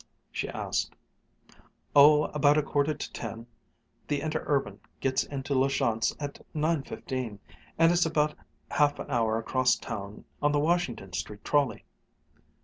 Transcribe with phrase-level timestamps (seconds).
[0.31, 0.95] she asked.
[1.95, 3.45] "Oh, about a quarter to ten
[4.07, 7.37] the Interurban gets into La Chance at nine fifteen,
[7.77, 8.33] and it's about
[8.71, 11.85] half an hour across town on the Washington Street trolley."